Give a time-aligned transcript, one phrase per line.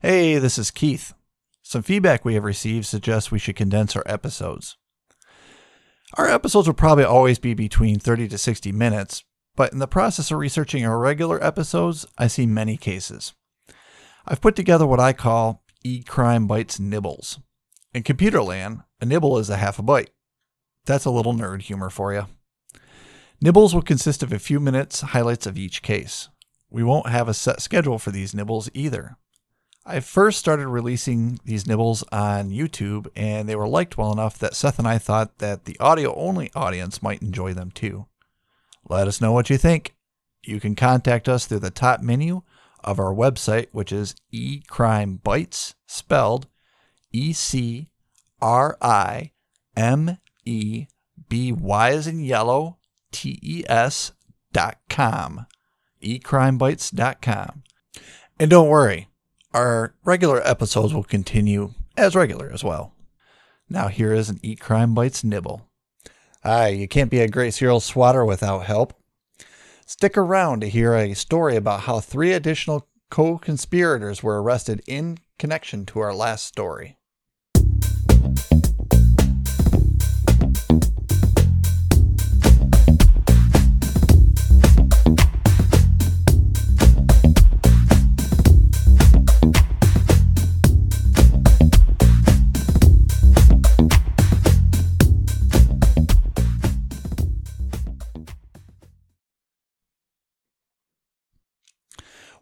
[0.00, 1.12] Hey, this is Keith.
[1.60, 4.76] Some feedback we have received suggests we should condense our episodes.
[6.14, 9.24] Our episodes will probably always be between 30 to 60 minutes,
[9.56, 13.34] but in the process of researching our regular episodes, I see many cases.
[14.24, 17.40] I've put together what I call e crime bites nibbles.
[17.92, 20.10] In computer land, a nibble is a half a byte.
[20.86, 22.26] That's a little nerd humor for you.
[23.40, 26.28] Nibbles will consist of a few minutes highlights of each case.
[26.70, 29.16] We won't have a set schedule for these nibbles either.
[29.90, 34.54] I first started releasing these nibbles on YouTube, and they were liked well enough that
[34.54, 38.04] Seth and I thought that the audio only audience might enjoy them too.
[38.86, 39.94] Let us know what you think.
[40.44, 42.42] You can contact us through the top menu
[42.84, 46.48] of our website, which is ecrimebytes, spelled
[47.10, 47.88] E C
[48.42, 49.32] R I
[49.74, 50.86] M E
[51.30, 52.76] B Y as in yellow,
[53.10, 54.12] T E S
[54.52, 55.46] dot com.
[56.02, 57.62] ecrimebytes.com.
[58.38, 59.08] And don't worry,
[59.54, 62.94] our regular episodes will continue as regular as well.
[63.68, 65.68] Now, here is an eCrimeBytes nibble.
[66.44, 68.94] Aye, you can't be a great serial swatter without help.
[69.86, 75.18] Stick around to hear a story about how three additional co conspirators were arrested in
[75.38, 76.97] connection to our last story.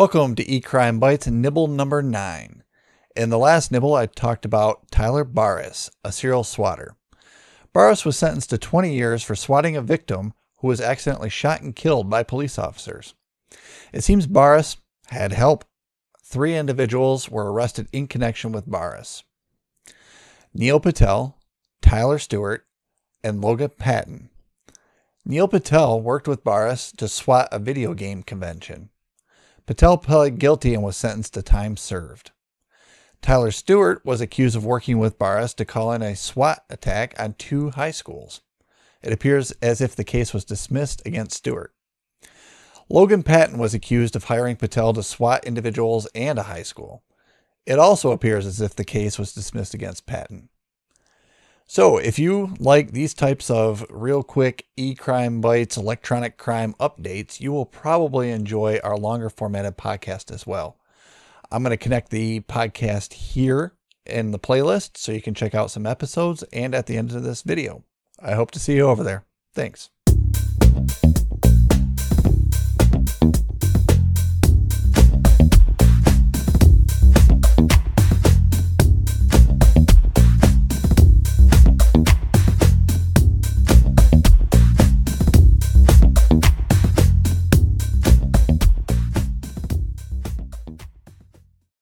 [0.00, 2.62] Welcome to E Crime Bites nibble number nine.
[3.14, 6.96] In the last nibble, I talked about Tyler Barriss, a serial swatter.
[7.74, 11.76] Barriss was sentenced to 20 years for swatting a victim who was accidentally shot and
[11.76, 13.12] killed by police officers.
[13.92, 15.66] It seems Barriss had help.
[16.24, 19.22] Three individuals were arrested in connection with Barriss
[20.54, 21.36] Neal Patel,
[21.82, 22.64] Tyler Stewart,
[23.22, 24.30] and Logan Patton.
[25.26, 28.88] Neal Patel worked with Barriss to swat a video game convention.
[29.70, 32.32] Patel pled guilty and was sentenced to time served.
[33.22, 37.34] Tyler Stewart was accused of working with Barriss to call in a SWAT attack on
[37.34, 38.40] two high schools.
[39.00, 41.72] It appears as if the case was dismissed against Stewart.
[42.88, 47.04] Logan Patton was accused of hiring Patel to SWAT individuals and a high school.
[47.64, 50.48] It also appears as if the case was dismissed against Patton.
[51.72, 57.38] So, if you like these types of real quick e crime bites, electronic crime updates,
[57.38, 60.78] you will probably enjoy our longer formatted podcast as well.
[61.48, 65.70] I'm going to connect the podcast here in the playlist so you can check out
[65.70, 67.84] some episodes and at the end of this video.
[68.20, 69.24] I hope to see you over there.
[69.54, 69.90] Thanks.